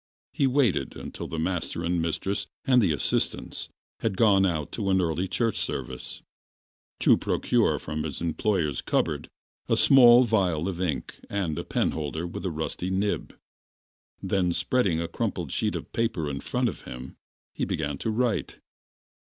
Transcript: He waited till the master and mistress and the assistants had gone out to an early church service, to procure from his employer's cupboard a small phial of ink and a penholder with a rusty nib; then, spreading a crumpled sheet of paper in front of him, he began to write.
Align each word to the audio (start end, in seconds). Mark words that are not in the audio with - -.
He 0.33 0.47
waited 0.47 0.97
till 1.13 1.27
the 1.27 1.37
master 1.37 1.83
and 1.83 2.01
mistress 2.01 2.47
and 2.65 2.81
the 2.81 2.91
assistants 2.91 3.69
had 3.99 4.17
gone 4.17 4.47
out 4.47 4.71
to 4.71 4.89
an 4.89 4.99
early 4.99 5.27
church 5.27 5.57
service, 5.59 6.23
to 7.01 7.15
procure 7.17 7.77
from 7.77 8.01
his 8.01 8.19
employer's 8.19 8.81
cupboard 8.81 9.27
a 9.69 9.77
small 9.77 10.25
phial 10.25 10.67
of 10.67 10.81
ink 10.81 11.19
and 11.29 11.55
a 11.59 11.63
penholder 11.63 12.25
with 12.25 12.43
a 12.45 12.49
rusty 12.49 12.89
nib; 12.89 13.37
then, 14.23 14.53
spreading 14.53 14.99
a 14.99 15.07
crumpled 15.07 15.51
sheet 15.51 15.75
of 15.75 15.93
paper 15.93 16.31
in 16.31 16.39
front 16.39 16.67
of 16.67 16.81
him, 16.81 17.15
he 17.53 17.63
began 17.63 17.99
to 17.99 18.09
write. 18.09 18.57